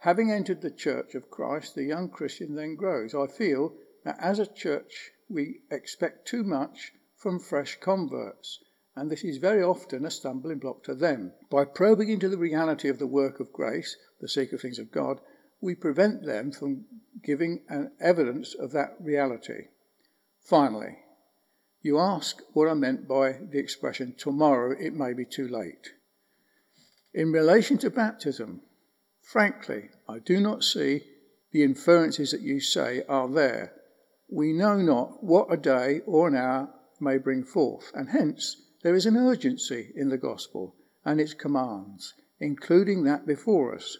Having 0.00 0.30
entered 0.30 0.60
the 0.60 0.70
church 0.70 1.14
of 1.14 1.30
Christ, 1.30 1.74
the 1.74 1.84
young 1.84 2.10
Christian 2.10 2.54
then 2.54 2.76
grows. 2.76 3.14
I 3.14 3.26
feel 3.26 3.72
that 4.04 4.18
as 4.20 4.38
a 4.38 4.46
church, 4.46 5.12
we 5.30 5.62
expect 5.70 6.28
too 6.28 6.44
much 6.44 6.92
from 7.16 7.40
fresh 7.40 7.80
converts, 7.80 8.62
and 8.94 9.10
this 9.10 9.24
is 9.24 9.38
very 9.38 9.62
often 9.62 10.04
a 10.04 10.10
stumbling 10.10 10.58
block 10.58 10.84
to 10.84 10.94
them. 10.94 11.32
By 11.48 11.64
probing 11.64 12.10
into 12.10 12.28
the 12.28 12.36
reality 12.36 12.90
of 12.90 12.98
the 12.98 13.06
work 13.06 13.40
of 13.40 13.50
grace, 13.50 13.96
the 14.20 14.28
secret 14.28 14.60
things 14.60 14.78
of 14.78 14.92
God, 14.92 15.20
we 15.62 15.74
prevent 15.74 16.26
them 16.26 16.52
from 16.52 16.84
giving 17.24 17.64
an 17.70 17.92
evidence 17.98 18.54
of 18.54 18.72
that 18.72 18.94
reality. 19.00 19.68
Finally, 20.46 20.96
you 21.82 21.98
ask 21.98 22.40
what 22.52 22.68
I 22.68 22.74
meant 22.74 23.08
by 23.08 23.32
the 23.32 23.58
expression, 23.58 24.14
tomorrow 24.16 24.76
it 24.78 24.94
may 24.94 25.12
be 25.12 25.24
too 25.24 25.48
late. 25.48 25.90
In 27.12 27.32
relation 27.32 27.78
to 27.78 27.90
baptism, 27.90 28.60
frankly, 29.22 29.90
I 30.08 30.20
do 30.20 30.38
not 30.38 30.62
see 30.62 31.02
the 31.50 31.64
inferences 31.64 32.30
that 32.30 32.42
you 32.42 32.60
say 32.60 33.02
are 33.08 33.28
there. 33.28 33.72
We 34.30 34.52
know 34.52 34.76
not 34.76 35.24
what 35.24 35.52
a 35.52 35.56
day 35.56 36.02
or 36.06 36.28
an 36.28 36.36
hour 36.36 36.72
may 37.00 37.18
bring 37.18 37.42
forth, 37.42 37.90
and 37.92 38.10
hence 38.10 38.56
there 38.82 38.94
is 38.94 39.06
an 39.06 39.16
urgency 39.16 39.92
in 39.96 40.10
the 40.10 40.18
gospel 40.18 40.76
and 41.04 41.20
its 41.20 41.34
commands, 41.34 42.14
including 42.38 43.02
that 43.02 43.26
before 43.26 43.74
us. 43.74 43.98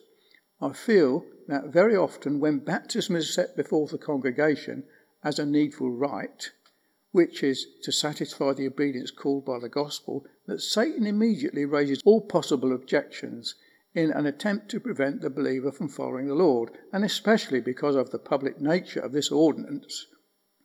I 0.60 0.72
feel 0.72 1.24
that 1.48 1.72
very 1.72 1.96
often 1.96 2.38
when 2.38 2.60
baptism 2.60 3.16
is 3.16 3.34
set 3.34 3.56
before 3.56 3.88
the 3.88 3.98
congregation, 3.98 4.84
as 5.22 5.38
a 5.38 5.46
needful 5.46 5.90
rite, 5.90 6.52
which 7.12 7.42
is 7.42 7.66
to 7.82 7.92
satisfy 7.92 8.52
the 8.52 8.66
obedience 8.66 9.10
called 9.10 9.44
by 9.44 9.58
the 9.58 9.68
gospel, 9.68 10.26
that 10.46 10.60
Satan 10.60 11.06
immediately 11.06 11.64
raises 11.64 12.02
all 12.04 12.20
possible 12.20 12.74
objections 12.74 13.54
in 13.94 14.10
an 14.12 14.26
attempt 14.26 14.68
to 14.70 14.80
prevent 14.80 15.22
the 15.22 15.30
believer 15.30 15.72
from 15.72 15.88
following 15.88 16.28
the 16.28 16.34
Lord, 16.34 16.70
and 16.92 17.04
especially 17.04 17.60
because 17.60 17.96
of 17.96 18.10
the 18.10 18.18
public 18.18 18.60
nature 18.60 19.00
of 19.00 19.12
this 19.12 19.30
ordinance. 19.30 20.06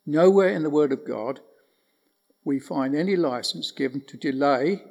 Nowhere 0.06 0.50
in 0.50 0.64
the 0.64 0.70
Word 0.70 0.92
of 0.92 1.06
God 1.06 1.40
we 2.44 2.60
find 2.60 2.96
any 2.96 3.16
license 3.16 3.72
given 3.72 4.02
to 4.02 4.18
delay 4.18 4.84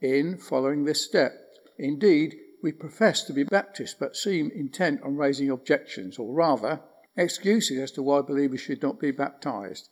in 0.00 0.36
following 0.36 0.84
this 0.84 1.04
step. 1.04 1.32
Indeed, 1.78 2.36
we 2.62 2.72
profess 2.72 3.22
to 3.24 3.32
be 3.32 3.44
Baptists 3.44 3.94
but 3.98 4.16
seem 4.16 4.50
intent 4.50 5.02
on 5.02 5.16
raising 5.16 5.50
objections, 5.50 6.18
or 6.18 6.32
rather, 6.32 6.80
excuses 7.16 7.78
as 7.78 7.90
to 7.92 8.02
why 8.02 8.20
believers 8.20 8.60
should 8.60 8.82
not 8.82 9.00
be 9.00 9.10
baptized. 9.10 9.88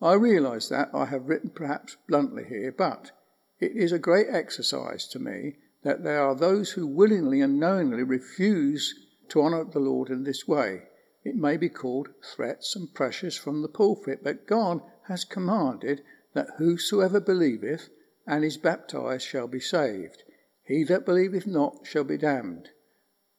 I 0.00 0.14
realize 0.14 0.68
that 0.68 0.90
I 0.92 1.06
have 1.06 1.28
written 1.28 1.50
perhaps 1.50 1.96
bluntly 2.08 2.44
here, 2.44 2.72
but 2.72 3.12
it 3.58 3.72
is 3.74 3.92
a 3.92 3.98
great 3.98 4.26
exercise 4.30 5.06
to 5.08 5.18
me 5.18 5.56
that 5.82 6.04
there 6.04 6.22
are 6.22 6.34
those 6.34 6.72
who 6.72 6.86
willingly 6.86 7.40
and 7.40 7.58
knowingly 7.58 8.02
refuse 8.02 8.94
to 9.28 9.40
honour 9.40 9.64
the 9.64 9.80
Lord 9.80 10.10
in 10.10 10.24
this 10.24 10.46
way. 10.46 10.82
It 11.24 11.36
may 11.36 11.56
be 11.56 11.68
called 11.68 12.08
threats 12.22 12.76
and 12.76 12.92
pressures 12.92 13.36
from 13.36 13.62
the 13.62 13.68
pulpit, 13.68 14.20
but 14.22 14.46
God 14.46 14.80
has 15.08 15.24
commanded 15.24 16.02
that 16.34 16.50
whosoever 16.58 17.20
believeth 17.20 17.88
and 18.26 18.44
is 18.44 18.56
baptized 18.56 19.26
shall 19.26 19.46
be 19.46 19.60
saved. 19.60 20.22
He 20.62 20.84
that 20.84 21.06
believeth 21.06 21.46
not 21.46 21.86
shall 21.86 22.04
be 22.04 22.18
damned. 22.18 22.70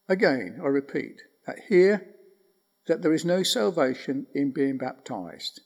Again, 0.07 0.59
I 0.63 0.67
repeat 0.67 1.21
that 1.45 1.59
here 1.67 2.14
that 2.87 3.01
there 3.01 3.13
is 3.13 3.25
no 3.25 3.43
salvation 3.43 4.27
in 4.33 4.51
being 4.51 4.77
baptized. 4.77 5.61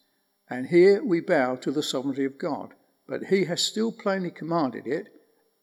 And 0.49 0.67
here 0.67 1.03
we 1.03 1.19
bow 1.19 1.55
to 1.57 1.71
the 1.71 1.83
sovereignty 1.83 2.25
of 2.25 2.37
God, 2.37 2.73
but 3.07 3.25
He 3.25 3.45
has 3.45 3.61
still 3.61 3.91
plainly 3.91 4.31
commanded 4.31 4.87
it, 4.87 5.09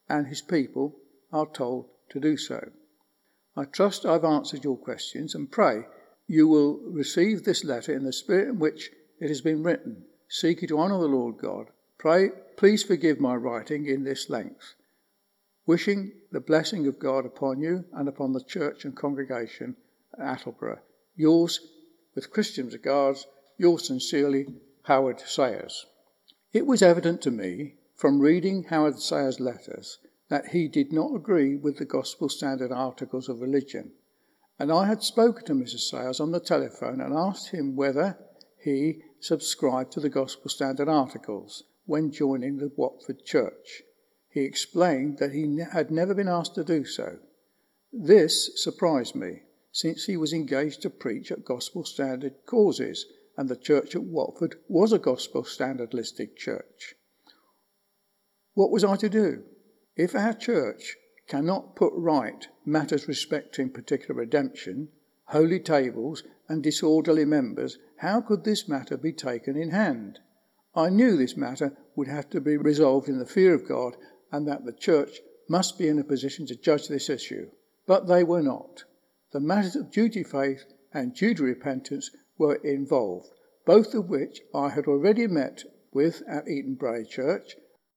and 0.09 0.27
His 0.27 0.43
people 0.43 0.97
are 1.33 1.47
told 1.47 1.89
to 2.11 2.21
do 2.21 2.37
so. 2.37 2.71
I 3.57 3.65
trust 3.65 4.05
I've 4.05 4.25
answered 4.25 4.65
your 4.65 4.77
questions 4.77 5.35
and 5.35 5.51
pray 5.51 5.85
you 6.29 6.49
will 6.49 6.79
receive 6.91 7.45
this 7.45 7.65
letter 7.65 7.95
in 7.95 8.05
the 8.05 8.13
spirit 8.13 8.49
in 8.49 8.59
which 8.59 8.91
it 9.21 9.29
has 9.29 9.41
been 9.41 9.63
written, 9.63 10.05
seeking 10.29 10.69
to 10.69 10.79
honour 10.79 10.99
the 10.99 11.07
Lord 11.07 11.39
God. 11.39 11.67
Pray, 11.99 12.31
please 12.57 12.83
forgive 12.83 13.21
my 13.21 13.35
writing 13.35 13.87
in 13.87 14.05
this 14.05 14.29
length. 14.29 14.75
Wishing 15.67 16.13
the 16.31 16.41
blessing 16.41 16.87
of 16.87 16.99
God 16.99 17.25
upon 17.25 17.61
you 17.61 17.85
and 17.93 18.09
upon 18.09 18.33
the 18.33 18.45
church 18.45 18.85
and 18.85 18.95
congregation 18.95 19.77
at 20.19 20.41
Attleborough. 20.41 20.81
Yours, 21.17 21.61
with 22.15 22.31
Christian 22.31 22.69
regards, 22.69 23.27
yours 23.57 23.87
sincerely, 23.87 24.47
Howard 24.83 25.21
Sayers. 25.21 25.87
It 26.53 26.67
was 26.67 26.83
evident 26.83 27.23
to 27.23 27.31
me, 27.31 27.77
from 27.95 28.21
reading 28.21 28.65
Howard 28.65 29.01
Sayers' 29.01 29.41
letters, 29.41 29.99
that 30.29 30.49
he 30.49 30.69
did 30.69 30.93
not 30.93 31.15
agree 31.15 31.57
with 31.57 31.79
the 31.79 31.85
Gospel 31.85 32.29
Standard 32.29 32.71
Articles 32.71 33.29
of 33.29 33.41
Religion, 33.41 33.93
and 34.59 34.71
I 34.71 34.87
had 34.87 35.03
spoken 35.03 35.45
to 35.47 35.55
Mrs. 35.55 35.91
Sayers 35.91 36.21
on 36.21 36.33
the 36.33 36.41
telephone 36.41 37.01
and 37.01 37.15
asked 37.15 37.49
him 37.49 37.77
whether 37.77 38.19
he 38.59 39.03
subscribed 39.21 39.93
to 39.93 40.01
the 40.01 40.09
Gospel 40.09 40.51
Standard 40.51 40.89
Articles 40.89 41.65
when 41.85 42.11
joining 42.11 42.59
the 42.59 42.73
Watford 42.77 43.25
Church. 43.25 43.83
He 44.29 44.43
explained 44.43 45.19
that 45.19 45.33
he 45.33 45.59
had 45.73 45.91
never 45.91 46.15
been 46.15 46.29
asked 46.29 46.55
to 46.57 46.65
do 46.65 46.85
so. 46.85 47.19
This 47.93 48.63
surprised 48.63 49.15
me, 49.15 49.43
since 49.77 50.07
he 50.07 50.17
was 50.17 50.33
engaged 50.33 50.81
to 50.81 50.89
preach 50.89 51.31
at 51.31 51.45
gospel 51.45 51.85
standard 51.85 52.33
causes, 52.47 53.05
and 53.37 53.47
the 53.47 53.55
church 53.55 53.95
at 53.95 54.03
Watford 54.03 54.57
was 54.69 54.91
a 54.91 54.99
gospel 54.99 55.45
standard 55.45 55.93
listed 55.93 56.35
church. 56.35 56.95
What 58.55 58.71
was 58.71 58.85
I 58.85 58.97
to 58.97 59.11
do? 59.11 59.43
If 59.95 60.15
our 60.15 60.33
church 60.33 60.97
cannot 61.29 61.77
put 61.77 61.93
right 61.95 62.49
matters 62.65 63.07
respecting 63.07 63.69
particular 63.69 64.15
redemption, 64.19 64.89
holy 65.27 65.61
tables, 65.61 66.23
and 66.49 66.63
disorderly 66.63 67.27
members, 67.27 67.77
how 67.99 68.23
could 68.23 68.45
this 68.45 68.67
matter 68.67 68.97
be 68.97 69.13
taken 69.13 69.59
in 69.59 69.73
hand? 69.73 70.21
I 70.75 70.89
knew 70.89 71.19
this 71.19 71.37
matter 71.37 71.77
would 71.95 72.09
have 72.09 72.31
to 72.31 72.41
be 72.41 72.57
resolved 72.57 73.11
in 73.11 73.19
the 73.19 73.27
fear 73.27 73.53
of 73.53 73.69
God 73.69 73.99
and 74.33 74.49
that 74.49 74.65
the 74.65 74.73
church 74.73 75.21
must 75.51 75.79
be 75.79 75.87
in 75.87 75.99
a 75.99 76.05
position 76.05 76.47
to 76.47 76.57
judge 76.57 76.89
this 76.89 77.11
issue. 77.11 77.51
But 77.87 78.07
they 78.07 78.25
were 78.25 78.43
not. 78.43 78.85
The 79.37 79.41
matters 79.41 79.77
of 79.77 79.91
duty 79.91 80.23
faith 80.23 80.65
and 80.95 81.15
duty 81.15 81.43
repentance 81.43 82.11
were 82.39 82.55
involved, 82.55 83.29
both 83.67 83.93
of 83.93 84.09
which 84.09 84.41
I 84.55 84.71
had 84.71 84.87
already 84.87 85.27
met 85.27 85.63
with 85.93 86.23
at 86.27 86.49
Eaton 86.49 86.75
Bray 86.75 87.05
Church, 87.05 87.55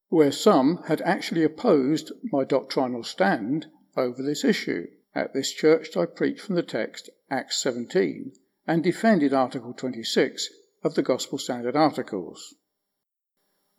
where 0.09 0.33
some 0.33 0.83
had 0.87 0.99
actually 0.99 1.45
opposed 1.45 2.11
my 2.25 2.43
doctrinal 2.43 3.05
stand 3.05 3.67
over 3.95 4.21
this 4.21 4.43
issue. 4.43 4.87
At 5.15 5.33
this 5.33 5.53
church 5.53 5.95
I 5.95 6.07
preached 6.07 6.41
from 6.41 6.55
the 6.55 6.61
text, 6.61 7.09
Acts 7.31 7.61
17, 7.61 8.33
and 8.67 8.83
defended 8.83 9.33
Article 9.33 9.71
26 9.71 10.49
of 10.83 10.95
the 10.95 11.03
Gospel 11.03 11.37
Standard 11.37 11.77
Articles. 11.77 12.55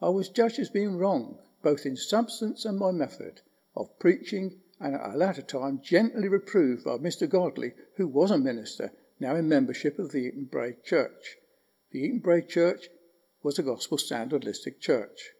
I 0.00 0.08
was 0.08 0.30
judged 0.30 0.58
as 0.58 0.70
being 0.70 0.96
wrong, 0.96 1.38
both 1.62 1.84
in 1.84 1.98
substance 1.98 2.64
and 2.64 2.78
my 2.78 2.90
method 2.90 3.42
of 3.76 3.98
preaching, 3.98 4.62
and 4.80 4.94
at 4.94 5.14
a 5.14 5.16
latter 5.16 5.42
time 5.42 5.80
gently 5.82 6.26
reproved 6.26 6.84
by 6.84 6.96
Mr. 6.96 7.28
Godley, 7.28 7.74
who 7.96 8.08
was 8.08 8.30
a 8.30 8.38
minister, 8.38 8.92
now 9.20 9.36
in 9.36 9.48
membership 9.48 9.98
of 9.98 10.10
the 10.10 10.18
Eaton 10.18 10.46
Bray 10.50 10.76
Church. 10.84 11.36
The 11.92 12.00
Eaton 12.00 12.20
Bray 12.20 12.42
Church 12.42 12.88
was 13.42 13.58
a 13.58 13.62
Gospel 13.62 13.98
Standard 13.98 14.44
listed 14.44 14.80
church. 14.80 15.30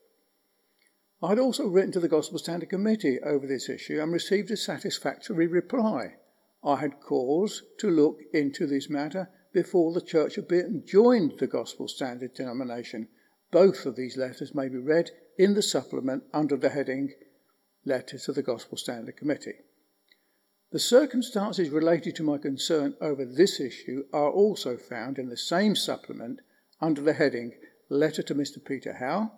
I 1.22 1.30
had 1.30 1.38
also 1.38 1.66
written 1.66 1.92
to 1.92 2.00
the 2.00 2.08
Gospel 2.08 2.38
Standard 2.38 2.68
Committee 2.68 3.18
over 3.20 3.46
this 3.46 3.68
issue 3.68 4.00
and 4.00 4.12
received 4.12 4.50
a 4.50 4.56
satisfactory 4.56 5.46
reply. 5.46 6.16
I 6.62 6.76
had 6.76 7.00
cause 7.00 7.62
to 7.78 7.90
look 7.90 8.20
into 8.32 8.66
this 8.66 8.88
matter 8.90 9.30
before 9.52 9.92
the 9.92 10.00
Church 10.00 10.38
of 10.38 10.48
Britain 10.48 10.84
joined 10.86 11.34
the 11.38 11.46
Gospel 11.46 11.88
Standard 11.88 12.34
denomination 12.34 13.08
both 13.50 13.84
of 13.84 13.96
these 13.96 14.16
letters 14.16 14.54
may 14.54 14.68
be 14.68 14.78
read 14.78 15.10
in 15.36 15.54
the 15.54 15.62
supplement 15.62 16.22
under 16.32 16.56
the 16.56 16.68
heading 16.68 17.12
Letter 17.84 18.18
to 18.18 18.32
the 18.32 18.42
Gospel 18.42 18.76
Standard 18.76 19.16
Committee. 19.16 19.60
The 20.70 20.78
circumstances 20.78 21.70
related 21.70 22.14
to 22.16 22.22
my 22.22 22.38
concern 22.38 22.94
over 23.00 23.24
this 23.24 23.58
issue 23.58 24.04
are 24.12 24.30
also 24.30 24.76
found 24.76 25.18
in 25.18 25.28
the 25.28 25.36
same 25.36 25.74
supplement 25.74 26.40
under 26.80 27.00
the 27.00 27.14
heading 27.14 27.54
Letter 27.88 28.22
to 28.22 28.34
Mr. 28.34 28.64
Peter 28.64 28.92
Howe, 28.92 29.32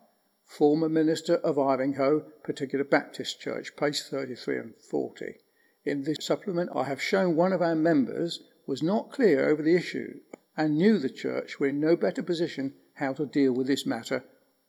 former 0.44 0.88
minister 0.88 1.36
of 1.36 1.56
Ivinghoe 1.56 2.24
Particular 2.42 2.84
Baptist 2.84 3.40
Church, 3.40 3.76
page 3.76 4.02
33 4.02 4.58
and 4.58 4.74
40. 4.76 5.36
In 5.84 6.02
this 6.04 6.18
supplement, 6.20 6.70
I 6.74 6.84
have 6.84 7.00
shown 7.00 7.34
one 7.34 7.52
of 7.52 7.62
our 7.62 7.74
members 7.74 8.40
was 8.66 8.82
not 8.82 9.10
clear 9.10 9.48
over 9.48 9.62
the 9.62 9.74
issue 9.74 10.20
and 10.56 10.76
knew 10.76 10.98
the 10.98 11.08
church 11.08 11.58
were 11.58 11.68
in 11.68 11.80
no 11.80 11.96
better 11.96 12.22
position 12.22 12.74
how 12.94 13.12
to 13.14 13.24
deal 13.24 13.52
with 13.52 13.66
this 13.66 13.86
matter 13.86 14.24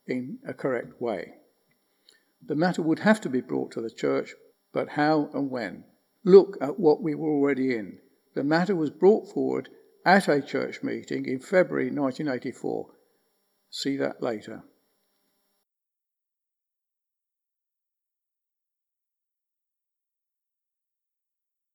in 0.06 0.38
a 0.46 0.54
correct 0.54 1.00
way. 1.00 1.34
The 2.46 2.54
matter 2.54 2.82
would 2.82 3.00
have 3.00 3.20
to 3.22 3.28
be 3.28 3.40
brought 3.40 3.72
to 3.72 3.80
the 3.80 3.90
church, 3.90 4.34
but 4.72 4.90
how 4.90 5.30
and 5.32 5.50
when? 5.50 5.84
Look 6.24 6.58
at 6.60 6.78
what 6.78 7.02
we 7.02 7.14
were 7.14 7.30
already 7.30 7.74
in. 7.74 7.98
The 8.34 8.44
matter 8.44 8.74
was 8.74 8.90
brought 8.90 9.32
forward 9.32 9.68
at 10.04 10.28
a 10.28 10.42
church 10.42 10.82
meeting 10.82 11.26
in 11.26 11.38
February 11.38 11.86
1984. 11.86 12.90
See 13.70 13.96
that 13.96 14.22
later. 14.22 14.64